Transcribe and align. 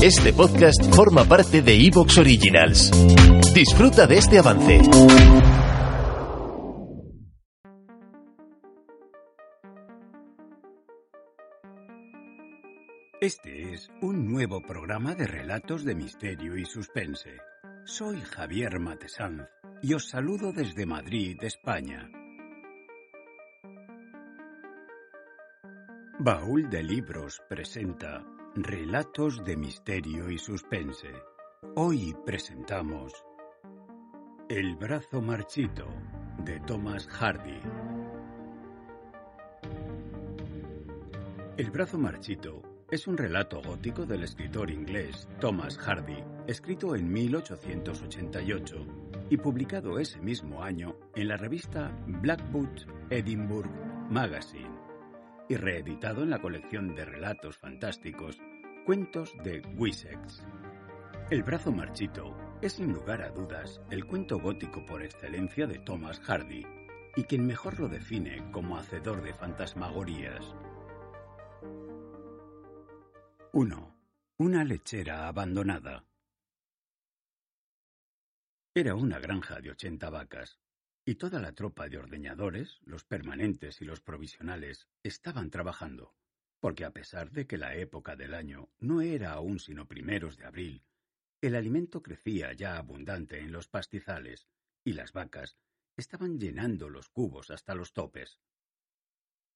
Este 0.00 0.32
podcast 0.32 0.94
forma 0.94 1.24
parte 1.24 1.60
de 1.60 1.74
Evox 1.74 2.18
Originals. 2.18 2.92
Disfruta 3.52 4.06
de 4.06 4.18
este 4.18 4.38
avance. 4.38 4.80
Este 13.20 13.72
es 13.72 13.90
un 14.00 14.30
nuevo 14.30 14.62
programa 14.62 15.16
de 15.16 15.26
relatos 15.26 15.84
de 15.84 15.96
misterio 15.96 16.56
y 16.56 16.64
suspense. 16.64 17.32
Soy 17.84 18.20
Javier 18.20 18.78
Matesanz 18.78 19.48
y 19.82 19.94
os 19.94 20.08
saludo 20.08 20.52
desde 20.52 20.86
Madrid, 20.86 21.36
España. 21.42 22.08
Baúl 26.20 26.70
de 26.70 26.84
Libros 26.84 27.40
presenta 27.48 28.37
Relatos 28.54 29.44
de 29.44 29.56
Misterio 29.56 30.30
y 30.30 30.38
Suspense. 30.38 31.12
Hoy 31.76 32.16
presentamos 32.26 33.12
El 34.48 34.74
brazo 34.76 35.20
marchito 35.20 35.86
de 36.44 36.58
Thomas 36.60 37.06
Hardy. 37.06 37.60
El 41.56 41.70
brazo 41.70 41.98
marchito 41.98 42.62
es 42.90 43.06
un 43.06 43.16
relato 43.16 43.60
gótico 43.62 44.06
del 44.06 44.24
escritor 44.24 44.70
inglés 44.70 45.28
Thomas 45.40 45.78
Hardy, 45.78 46.24
escrito 46.46 46.96
en 46.96 47.12
1888 47.12 48.86
y 49.30 49.36
publicado 49.36 49.98
ese 49.98 50.20
mismo 50.20 50.64
año 50.64 50.96
en 51.14 51.28
la 51.28 51.36
revista 51.36 51.92
Blackwood 52.06 52.86
Edinburgh 53.10 53.70
Magazine 54.10 54.77
y 55.48 55.56
reeditado 55.56 56.22
en 56.22 56.30
la 56.30 56.40
colección 56.40 56.94
de 56.94 57.04
relatos 57.04 57.56
fantásticos 57.56 58.38
Cuentos 58.84 59.34
de 59.44 59.60
Wessex. 59.76 60.46
El 61.30 61.42
brazo 61.42 61.72
marchito 61.72 62.36
es 62.62 62.74
sin 62.74 62.92
lugar 62.92 63.22
a 63.22 63.30
dudas 63.30 63.80
el 63.90 64.06
cuento 64.06 64.38
gótico 64.38 64.84
por 64.86 65.02
excelencia 65.02 65.66
de 65.66 65.78
Thomas 65.78 66.20
Hardy 66.20 66.66
y 67.16 67.24
quien 67.24 67.46
mejor 67.46 67.78
lo 67.80 67.88
define 67.88 68.50
como 68.52 68.78
hacedor 68.78 69.22
de 69.22 69.34
fantasmagorías. 69.34 70.54
1. 73.52 73.96
Una 74.38 74.64
lechera 74.64 75.28
abandonada. 75.28 76.04
Era 78.74 78.94
una 78.94 79.18
granja 79.18 79.60
de 79.60 79.70
ochenta 79.70 80.10
vacas, 80.10 80.60
y 81.08 81.14
toda 81.14 81.40
la 81.40 81.52
tropa 81.52 81.88
de 81.88 81.96
ordeñadores, 81.96 82.80
los 82.84 83.02
permanentes 83.02 83.80
y 83.80 83.86
los 83.86 84.02
provisionales, 84.02 84.88
estaban 85.02 85.48
trabajando, 85.48 86.14
porque 86.60 86.84
a 86.84 86.90
pesar 86.90 87.30
de 87.30 87.46
que 87.46 87.56
la 87.56 87.74
época 87.76 88.14
del 88.14 88.34
año 88.34 88.68
no 88.78 89.00
era 89.00 89.32
aún 89.32 89.58
sino 89.58 89.88
primeros 89.88 90.36
de 90.36 90.44
abril, 90.44 90.84
el 91.40 91.54
alimento 91.54 92.02
crecía 92.02 92.52
ya 92.52 92.76
abundante 92.76 93.38
en 93.40 93.52
los 93.52 93.68
pastizales, 93.68 94.48
y 94.84 94.92
las 94.92 95.14
vacas 95.14 95.56
estaban 95.96 96.38
llenando 96.38 96.90
los 96.90 97.08
cubos 97.08 97.50
hasta 97.50 97.74
los 97.74 97.94
topes. 97.94 98.38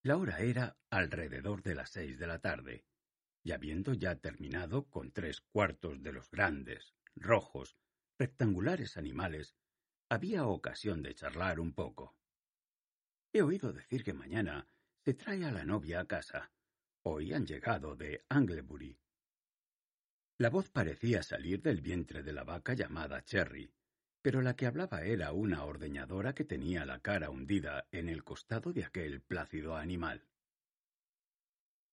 La 0.02 0.16
hora 0.16 0.40
era 0.40 0.78
alrededor 0.88 1.62
de 1.62 1.74
las 1.74 1.90
seis 1.90 2.18
de 2.18 2.28
la 2.28 2.38
tarde, 2.38 2.86
y 3.42 3.52
habiendo 3.52 3.92
ya 3.92 4.16
terminado 4.16 4.88
con 4.88 5.12
tres 5.12 5.42
cuartos 5.42 6.02
de 6.02 6.14
los 6.14 6.30
grandes, 6.30 6.94
rojos, 7.14 7.76
rectangulares 8.18 8.96
animales, 8.96 9.54
había 10.12 10.46
ocasión 10.46 11.02
de 11.02 11.14
charlar 11.14 11.58
un 11.58 11.72
poco. 11.72 12.14
He 13.32 13.40
oído 13.40 13.72
decir 13.72 14.04
que 14.04 14.12
mañana 14.12 14.66
se 15.02 15.14
trae 15.14 15.42
a 15.46 15.50
la 15.50 15.64
novia 15.64 16.00
a 16.00 16.04
casa. 16.06 16.50
Hoy 17.00 17.32
han 17.32 17.46
llegado 17.46 17.96
de 17.96 18.22
Anglebury. 18.28 18.98
La 20.36 20.50
voz 20.50 20.68
parecía 20.68 21.22
salir 21.22 21.62
del 21.62 21.80
vientre 21.80 22.22
de 22.22 22.34
la 22.34 22.44
vaca 22.44 22.74
llamada 22.74 23.24
Cherry, 23.24 23.72
pero 24.20 24.42
la 24.42 24.54
que 24.54 24.66
hablaba 24.66 25.02
era 25.02 25.32
una 25.32 25.64
ordeñadora 25.64 26.34
que 26.34 26.44
tenía 26.44 26.84
la 26.84 27.00
cara 27.00 27.30
hundida 27.30 27.88
en 27.90 28.10
el 28.10 28.22
costado 28.22 28.74
de 28.74 28.84
aquel 28.84 29.22
plácido 29.22 29.76
animal. 29.76 30.28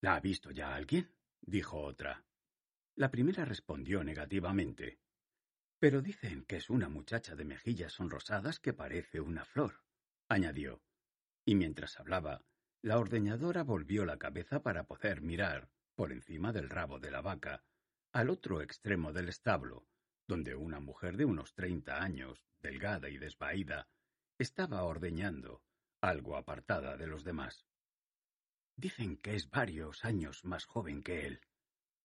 ¿La 0.01 0.15
ha 0.15 0.19
visto 0.19 0.51
ya 0.51 0.75
alguien? 0.75 1.09
dijo 1.39 1.79
otra. 1.79 2.25
La 2.95 3.11
primera 3.11 3.45
respondió 3.45 4.03
negativamente. 4.03 4.99
Pero 5.79 6.01
dicen 6.01 6.44
que 6.44 6.57
es 6.57 6.69
una 6.69 6.90
muchacha 6.90 7.35
de 7.35 7.45
mejillas 7.45 7.94
sonrosadas 7.94 8.59
que 8.59 8.73
parece 8.73 9.22
una 9.22 9.45
flor, 9.45 9.81
añadió. 10.28 10.81
Y 11.45 11.56
mientras 11.56 12.00
hablaba, 12.00 12.44
la 12.81 13.00
ordeñadora 13.00 13.63
volvió 13.63 14.06
la 14.06 14.18
cabeza 14.18 14.62
para 14.62 14.84
poder 14.84 15.22
mirar, 15.22 15.69
por 15.95 16.12
encima 16.12 16.51
del 16.51 16.69
rabo 16.69 17.00
de 17.00 17.12
la 17.12 17.22
vaca, 17.22 17.63
al 18.12 18.29
otro 18.29 18.62
extremo 18.62 19.13
del 19.13 19.29
establo, 19.29 19.88
donde 20.28 20.56
una 20.56 20.79
mujer 20.79 21.18
de 21.18 21.25
unos 21.25 21.53
treinta 21.53 22.01
años, 22.01 22.45
delgada 22.62 23.09
y 23.09 23.18
desvaída, 23.18 23.88
estaba 24.38 24.84
ordeñando, 24.84 25.63
algo 26.01 26.38
apartada 26.38 26.97
de 26.97 27.07
los 27.07 27.23
demás. 27.23 27.66
Dicen 28.75 29.18
que 29.18 29.35
es 29.35 29.50
varios 29.50 30.06
años 30.06 30.45
más 30.45 30.66
joven 30.66 31.03
que 31.03 31.25
él, 31.25 31.41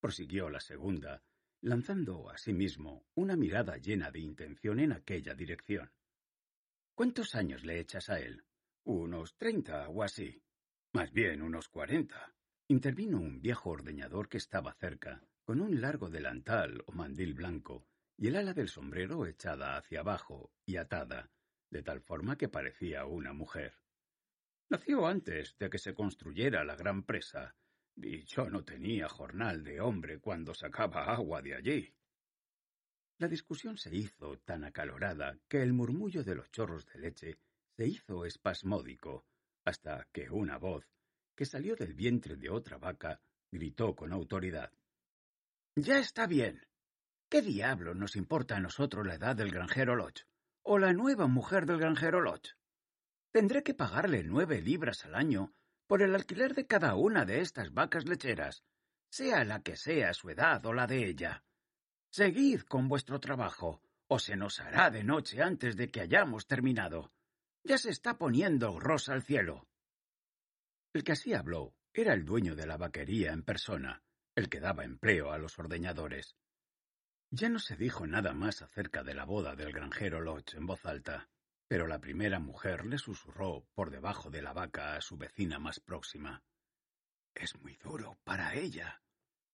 prosiguió 0.01 0.49
la 0.51 0.61
segunda, 0.61 1.23
lanzando 1.65 2.29
a 2.29 2.37
sí 2.37 2.53
mismo 2.53 3.07
una 3.15 3.37
mirada 3.37 3.79
llena 3.79 4.11
de 4.11 4.21
intención 4.21 4.81
en 4.81 4.93
aquella 4.93 5.35
dirección. 5.35 5.91
¿Cuántos 6.95 7.35
años 7.35 7.65
le 7.65 7.81
echas 7.81 8.11
a 8.11 8.21
él? 8.21 8.45
Unos 8.85 9.35
treinta 9.39 9.89
o 9.89 10.03
así. 10.03 10.43
Más 10.93 11.11
bien 11.11 11.41
unos 11.41 11.71
cuarenta. 11.71 12.35
Intervino 12.69 13.19
un 13.19 13.41
viejo 13.41 13.71
ordeñador 13.71 14.29
que 14.29 14.37
estaba 14.37 14.75
cerca, 14.75 15.27
con 15.43 15.63
un 15.63 15.81
largo 15.81 16.11
delantal 16.11 16.85
o 16.87 16.93
mandil 16.93 17.33
blanco, 17.33 17.89
y 18.19 18.29
el 18.29 18.37
ala 18.37 18.53
del 18.53 18.69
sombrero 18.69 19.27
echada 19.27 19.79
hacia 19.79 20.01
abajo 20.01 20.53
y 20.67 20.77
atada, 20.77 21.31
de 21.71 21.83
tal 21.83 22.03
forma 22.03 22.37
que 22.37 22.51
parecía 22.51 23.07
una 23.07 23.33
mujer. 23.33 23.73
Nació 24.69 25.07
antes 25.07 25.57
de 25.59 25.71
que 25.71 25.79
se 25.79 25.95
construyera 25.95 26.63
la 26.63 26.77
gran 26.77 27.05
presa, 27.05 27.57
y 27.97 28.25
yo 28.25 28.49
no 28.51 28.65
tenía 28.65 29.09
jornal 29.09 29.63
de 29.63 29.81
hombre 29.81 30.19
cuando 30.19 30.55
sacaba 30.55 31.05
agua 31.15 31.43
de 31.43 31.55
allí. 31.55 31.95
La 33.19 33.29
discusión 33.29 33.77
se 33.77 33.95
hizo 33.95 34.39
tan 34.39 34.65
acalorada 34.65 35.39
que 35.49 35.63
el 35.63 35.73
murmullo 35.73 36.25
de 36.25 36.35
los 36.35 36.51
chorros 36.51 36.85
de 36.87 36.99
leche 36.99 37.39
se 37.77 37.87
hizo 37.87 38.25
espasmódico, 38.25 39.25
hasta 39.65 40.07
que 40.13 40.29
una 40.31 40.59
voz, 40.59 40.85
que 41.35 41.47
salió 41.47 41.77
del 41.77 41.95
vientre 41.95 42.37
de 42.37 42.51
otra 42.51 42.79
vaca, 42.79 43.21
gritó 43.51 43.95
con 43.95 44.13
autoridad. 44.13 44.73
Ya 45.77 45.99
está 45.99 46.27
bien. 46.27 46.67
¿Qué 47.29 47.43
diablo 47.43 47.95
nos 47.95 48.17
importa 48.17 48.57
a 48.57 48.61
nosotros 48.61 49.07
la 49.07 49.15
edad 49.15 49.35
del 49.37 49.51
granjero 49.51 49.97
Lodge? 49.97 50.27
¿O 50.63 50.79
la 50.79 50.93
nueva 50.93 51.27
mujer 51.27 51.67
del 51.67 51.79
granjero 51.79 52.21
Lodge? 52.21 52.55
Tendré 53.33 53.63
que 53.63 53.75
pagarle 53.75 54.23
nueve 54.23 54.61
libras 54.61 55.05
al 55.05 55.15
año 55.15 55.55
por 55.87 56.03
el 56.03 56.15
alquiler 56.15 56.55
de 56.55 56.67
cada 56.67 56.95
una 56.95 57.25
de 57.25 57.41
estas 57.41 57.73
vacas 57.73 58.07
lecheras, 58.07 58.65
sea 59.11 59.45
la 59.45 59.63
que 59.63 59.77
sea 59.77 60.15
su 60.15 60.31
edad 60.31 60.65
o 60.67 60.73
la 60.73 60.87
de 60.87 61.07
ella. 61.07 61.45
Seguid 62.11 62.63
con 62.63 62.89
vuestro 62.89 63.21
trabajo, 63.21 63.83
o 64.09 64.19
se 64.19 64.37
nos 64.37 64.61
hará 64.61 64.91
de 64.91 65.05
noche 65.05 65.43
antes 65.43 65.77
de 65.77 65.91
que 65.91 66.01
hayamos 66.01 66.47
terminado. 66.47 67.13
Ya 67.63 67.79
se 67.79 67.91
está 67.91 68.19
poniendo 68.19 68.79
rosa 68.79 69.13
al 69.13 69.23
cielo. 69.23 69.69
El 70.93 71.05
que 71.05 71.13
así 71.13 71.35
habló 71.35 71.75
era 71.93 72.13
el 72.15 72.25
dueño 72.25 72.55
de 72.55 72.67
la 72.67 72.77
vaquería 72.77 73.33
en 73.33 73.43
persona, 73.43 74.03
el 74.35 74.49
que 74.49 74.61
daba 74.61 74.85
empleo 74.85 75.33
a 75.33 75.39
los 75.39 75.59
ordeñadores. 75.59 76.37
Ya 77.31 77.49
no 77.49 77.59
se 77.59 77.77
dijo 77.77 78.07
nada 78.07 78.33
más 78.33 78.63
acerca 78.63 79.03
de 79.03 79.15
la 79.15 79.25
boda 79.25 79.57
del 79.57 79.73
granjero 79.73 80.21
Lodge 80.21 80.57
en 80.57 80.67
voz 80.67 80.85
alta 80.87 81.29
pero 81.69 81.87
la 81.87 81.99
primera 81.99 82.39
mujer 82.39 82.85
le 82.87 82.99
susurró 82.99 83.67
por 83.75 83.91
debajo 83.91 84.31
de 84.31 84.43
la 84.43 84.53
vaca 84.53 84.97
a 84.97 85.01
su 85.01 85.17
vecina 85.17 85.59
más 85.59 85.81
próxima. 85.81 86.43
Es 87.35 87.59
muy 87.61 87.77
duro 87.77 88.19
para 88.25 88.55
ella, 88.55 89.03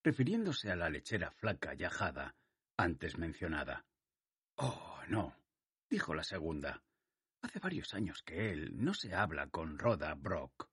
refiriéndose 0.03 0.71
a 0.71 0.77
la 0.77 0.91
lechera 0.91 1.31
flaca 1.31 1.75
y 1.75 1.85
ajada, 1.85 2.35
antes 2.77 3.19
mencionada. 3.19 3.85
Oh, 4.57 5.01
no, 5.09 5.37
dijo 5.89 6.15
la 6.15 6.25
segunda. 6.25 6.83
Hace 7.43 7.59
varios 7.59 7.95
años 7.95 8.23
que 8.23 8.53
él 8.53 8.73
no 8.77 8.93
se 8.93 9.15
habla 9.15 9.49
con 9.49 9.79
Rhoda 9.79 10.15
Brock. 10.15 10.69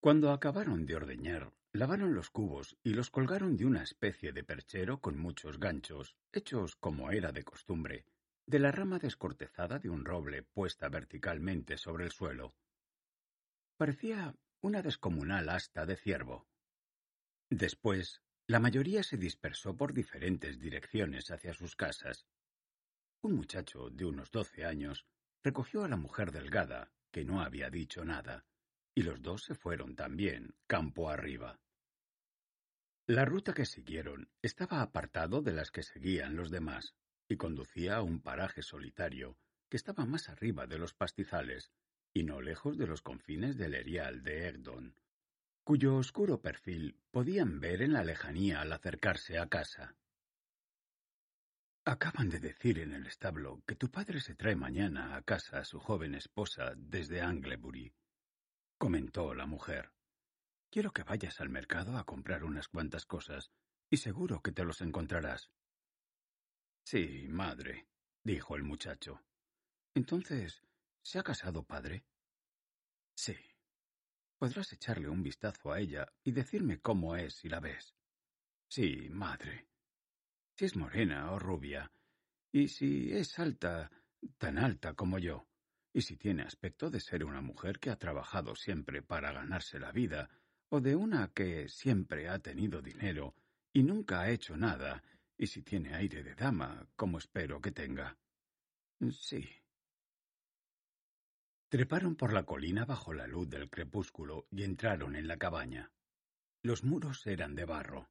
Cuando 0.00 0.32
acabaron 0.32 0.84
de 0.84 0.96
ordeñar, 0.96 1.52
lavaron 1.72 2.14
los 2.14 2.28
cubos 2.28 2.76
y 2.82 2.92
los 2.92 3.10
colgaron 3.10 3.56
de 3.56 3.64
una 3.64 3.82
especie 3.82 4.32
de 4.32 4.44
perchero 4.44 5.00
con 5.00 5.16
muchos 5.18 5.58
ganchos, 5.58 6.16
hechos 6.32 6.76
como 6.76 7.10
era 7.10 7.32
de 7.32 7.44
costumbre, 7.44 8.04
de 8.46 8.58
la 8.58 8.72
rama 8.72 8.98
descortezada 8.98 9.78
de 9.78 9.88
un 9.88 10.04
roble 10.04 10.42
puesta 10.42 10.88
verticalmente 10.88 11.78
sobre 11.78 12.04
el 12.04 12.12
suelo. 12.12 12.54
Parecía 13.76 14.36
una 14.60 14.82
descomunal 14.82 15.48
asta 15.48 15.86
de 15.86 15.96
ciervo. 15.96 16.46
Después, 17.50 18.22
la 18.46 18.60
mayoría 18.60 19.02
se 19.02 19.16
dispersó 19.16 19.76
por 19.76 19.92
diferentes 19.92 20.58
direcciones 20.58 21.30
hacia 21.30 21.54
sus 21.54 21.76
casas. 21.76 22.26
Un 23.22 23.34
muchacho 23.34 23.90
de 23.90 24.04
unos 24.04 24.30
doce 24.30 24.64
años 24.64 25.06
recogió 25.42 25.84
a 25.84 25.88
la 25.88 25.96
mujer 25.96 26.32
delgada, 26.32 26.92
que 27.10 27.24
no 27.24 27.40
había 27.40 27.70
dicho 27.70 28.04
nada, 28.04 28.44
y 28.94 29.02
los 29.02 29.22
dos 29.22 29.44
se 29.44 29.54
fueron 29.54 29.94
también, 29.94 30.54
campo 30.66 31.08
arriba. 31.08 31.60
La 33.06 33.24
ruta 33.24 33.52
que 33.52 33.66
siguieron 33.66 34.30
estaba 34.42 34.80
apartado 34.80 35.42
de 35.42 35.52
las 35.52 35.70
que 35.70 35.82
seguían 35.82 36.36
los 36.36 36.50
demás 36.50 36.94
y 37.32 37.36
conducía 37.36 37.96
a 37.96 38.02
un 38.02 38.20
paraje 38.20 38.62
solitario 38.62 39.36
que 39.68 39.76
estaba 39.76 40.04
más 40.04 40.28
arriba 40.28 40.66
de 40.66 40.78
los 40.78 40.94
pastizales 40.94 41.72
y 42.12 42.24
no 42.24 42.40
lejos 42.40 42.76
de 42.76 42.86
los 42.86 43.02
confines 43.02 43.56
del 43.56 43.74
erial 43.74 44.22
de 44.22 44.48
Egdon, 44.48 44.96
cuyo 45.64 45.96
oscuro 45.96 46.42
perfil 46.42 47.00
podían 47.10 47.60
ver 47.60 47.82
en 47.82 47.92
la 47.94 48.04
lejanía 48.04 48.60
al 48.60 48.72
acercarse 48.72 49.38
a 49.38 49.48
casa. 49.48 49.96
Acaban 51.84 52.28
de 52.28 52.38
decir 52.38 52.78
en 52.78 52.92
el 52.92 53.06
establo 53.06 53.62
que 53.66 53.74
tu 53.74 53.90
padre 53.90 54.20
se 54.20 54.34
trae 54.34 54.54
mañana 54.54 55.16
a 55.16 55.22
casa 55.22 55.58
a 55.58 55.64
su 55.64 55.80
joven 55.80 56.14
esposa 56.14 56.74
desde 56.76 57.22
Anglebury, 57.22 57.92
comentó 58.78 59.34
la 59.34 59.46
mujer. 59.46 59.92
Quiero 60.70 60.92
que 60.92 61.02
vayas 61.02 61.40
al 61.40 61.48
mercado 61.48 61.96
a 61.96 62.04
comprar 62.04 62.44
unas 62.44 62.68
cuantas 62.68 63.04
cosas, 63.06 63.50
y 63.90 63.96
seguro 63.98 64.42
que 64.42 64.52
te 64.52 64.64
los 64.64 64.80
encontrarás. 64.80 65.50
Sí, 66.84 67.26
madre, 67.28 67.88
dijo 68.22 68.56
el 68.56 68.62
muchacho. 68.62 69.20
Entonces, 69.94 70.62
¿se 71.02 71.18
ha 71.18 71.22
casado 71.22 71.62
padre? 71.62 72.04
Sí. 73.14 73.36
Podrás 74.38 74.72
echarle 74.72 75.08
un 75.08 75.22
vistazo 75.22 75.72
a 75.72 75.78
ella 75.78 76.12
y 76.24 76.32
decirme 76.32 76.80
cómo 76.80 77.16
es 77.16 77.34
si 77.34 77.48
la 77.48 77.60
ves. 77.60 77.94
Sí, 78.68 79.08
madre 79.10 79.72
si 80.56 80.66
es 80.66 80.76
morena 80.76 81.32
o 81.32 81.38
rubia, 81.38 81.90
y 82.52 82.68
si 82.68 83.12
es 83.12 83.38
alta, 83.38 83.90
tan 84.38 84.58
alta 84.58 84.94
como 84.94 85.18
yo, 85.18 85.48
y 85.92 86.02
si 86.02 86.16
tiene 86.16 86.42
aspecto 86.42 86.90
de 86.90 87.00
ser 87.00 87.24
una 87.24 87.40
mujer 87.40 87.78
que 87.78 87.90
ha 87.90 87.96
trabajado 87.96 88.54
siempre 88.54 89.02
para 89.02 89.32
ganarse 89.32 89.78
la 89.78 89.92
vida, 89.92 90.28
o 90.68 90.80
de 90.80 90.94
una 90.96 91.28
que 91.28 91.68
siempre 91.68 92.28
ha 92.28 92.38
tenido 92.38 92.80
dinero 92.82 93.34
y 93.72 93.82
nunca 93.82 94.20
ha 94.20 94.30
hecho 94.30 94.56
nada, 94.56 95.02
y 95.36 95.46
si 95.46 95.62
tiene 95.62 95.94
aire 95.94 96.22
de 96.22 96.34
dama, 96.34 96.88
como 96.96 97.18
espero 97.18 97.60
que 97.60 97.72
tenga. 97.72 98.18
Sí. 99.10 99.48
Treparon 101.68 102.16
por 102.16 102.32
la 102.32 102.44
colina 102.44 102.84
bajo 102.84 103.12
la 103.12 103.26
luz 103.26 103.48
del 103.48 103.70
crepúsculo 103.70 104.46
y 104.50 104.62
entraron 104.62 105.16
en 105.16 105.26
la 105.26 105.38
cabaña. 105.38 105.90
Los 106.62 106.84
muros 106.84 107.26
eran 107.26 107.54
de 107.54 107.64
barro. 107.64 108.10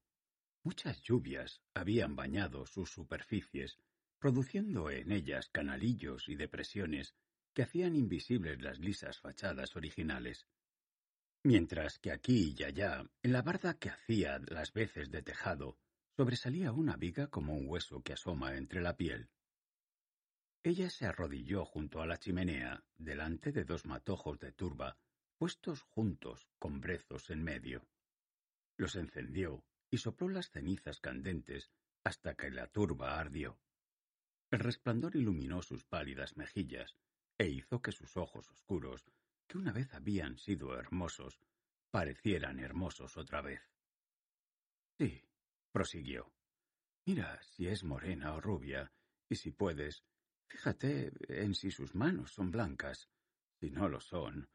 Muchas 0.64 1.02
lluvias 1.04 1.62
habían 1.74 2.16
bañado 2.16 2.66
sus 2.66 2.92
superficies, 2.92 3.78
produciendo 4.20 4.90
en 4.90 5.12
ellas 5.12 5.50
canalillos 5.50 6.28
y 6.28 6.36
depresiones 6.36 7.16
que 7.54 7.64
hacían 7.64 7.96
invisibles 7.96 8.62
las 8.62 8.80
lisas 8.80 9.20
fachadas 9.20 9.76
originales. 9.76 10.48
Mientras 11.44 11.98
que 11.98 12.12
aquí 12.12 12.56
y 12.58 12.64
allá, 12.64 13.04
en 13.24 13.32
la 13.32 13.42
barda 13.42 13.80
que 13.80 13.90
hacía 13.90 14.40
las 14.48 14.74
veces 14.74 15.10
de 15.10 15.24
tejado, 15.24 15.78
sobresalía 16.16 16.72
una 16.72 16.98
viga 16.98 17.28
como 17.28 17.54
un 17.54 17.68
hueso 17.68 18.02
que 18.02 18.13
asoma 18.13 18.56
entre 18.56 18.81
la 18.81 18.98
piel. 18.98 19.30
Ella 20.63 20.90
se 20.90 21.06
arrodilló 21.06 21.66
junto 21.66 22.02
a 22.02 22.06
la 22.06 22.18
chimenea, 22.18 22.84
delante 22.98 23.52
de 23.52 23.63
dos 23.63 23.86
matojos 23.86 24.40
de 24.40 24.52
turba, 24.52 24.98
puestos 25.38 25.81
juntos 25.81 26.48
con 26.60 26.81
brezos 26.81 27.31
en 27.31 27.44
medio. 27.44 27.88
Los 28.78 28.96
encendió 28.96 29.63
y 29.90 29.98
sopló 29.98 30.30
las 30.30 30.52
cenizas 30.52 31.00
candentes 31.00 31.72
hasta 32.04 32.36
que 32.36 32.52
la 32.52 32.68
turba 32.68 33.19
ardió. 33.19 33.60
El 34.52 34.60
resplandor 34.60 35.16
iluminó 35.16 35.62
sus 35.62 35.84
pálidas 35.86 36.38
mejillas 36.38 36.96
e 37.38 37.48
hizo 37.48 37.81
que 37.81 37.92
sus 37.92 38.18
ojos 38.18 38.50
oscuros, 38.50 39.06
que 39.48 39.58
una 39.58 39.72
vez 39.72 39.94
habían 39.94 40.38
sido 40.38 40.78
hermosos, 40.78 41.40
parecieran 41.90 42.60
hermosos 42.60 43.18
otra 43.18 43.42
vez. 43.42 43.62
Sí, 44.98 45.24
prosiguió. 45.72 46.32
Mira 47.06 47.42
si 47.42 47.68
es 47.68 47.84
morena 47.84 48.34
o 48.34 48.42
rubia, 48.42 48.92
y 49.30 49.36
si 49.36 49.52
puedes, 49.52 50.04
fíjate 50.48 51.12
en 51.28 51.56
si 51.56 51.72
sus 51.72 51.96
manos 51.96 52.32
son 52.32 52.52
blancas. 52.52 53.10
Si 53.60 53.70
no 53.70 53.90
lo 53.90 54.00
son, 54.00 54.50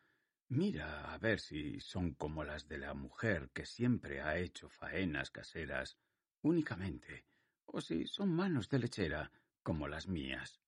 Mira 0.49 1.13
a 1.13 1.19
ver 1.19 1.41
si 1.41 1.81
son 1.81 2.15
como 2.15 2.45
las 2.45 2.69
de 2.69 2.79
la 2.79 2.95
mujer 2.95 3.51
que 3.53 3.67
siempre 3.67 4.21
ha 4.21 4.39
hecho 4.39 4.69
faenas 4.69 5.33
caseras 5.33 5.99
únicamente, 6.41 7.25
o 7.65 7.81
si 7.81 8.07
son 8.07 8.33
manos 8.33 8.69
de 8.69 8.79
lechera 8.79 9.33
como 9.65 9.89
las 9.89 10.07
mías. 10.07 10.61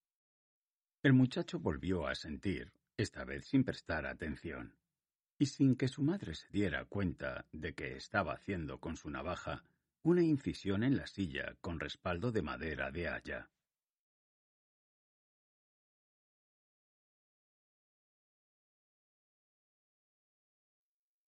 El 1.05 1.13
muchacho 1.13 1.61
volvió 1.61 2.09
a 2.09 2.17
sentir, 2.17 2.73
esta 2.97 3.25
vez 3.25 3.47
sin 3.47 3.63
prestar 3.63 4.05
atención, 4.05 4.77
y 5.39 5.47
sin 5.47 5.77
que 5.77 5.87
su 5.87 6.03
madre 6.03 6.35
se 6.35 6.49
diera 6.49 6.85
cuenta 6.85 7.47
de 7.53 7.75
que 7.75 7.97
estaba 7.97 8.33
haciendo 8.33 8.81
con 8.81 8.97
su 8.97 9.09
navaja 9.09 9.63
una 10.03 10.23
incisión 10.23 10.83
en 10.83 10.97
la 10.97 11.07
silla 11.07 11.57
con 11.61 11.81
respaldo 11.81 12.33
de 12.33 12.43
madera 12.43 12.91
de 12.91 13.09
haya. 13.09 13.51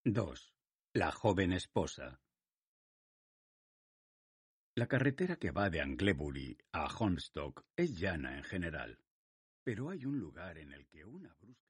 2. 0.05 0.55
La 0.95 1.13
joven 1.13 1.53
esposa. 1.53 2.21
La 4.75 4.87
carretera 4.87 5.37
que 5.37 5.51
va 5.51 5.69
de 5.69 5.83
Anglebury 5.83 6.57
a 6.73 6.87
Holmstock 6.87 7.67
es 7.77 7.99
llana 7.99 8.39
en 8.39 8.45
general, 8.45 8.99
pero 9.63 9.91
hay 9.91 10.07
un 10.07 10.19
lugar 10.19 10.57
en 10.57 10.73
el 10.73 10.87
que 10.87 11.05
una 11.05 11.35
brusca. 11.35 11.70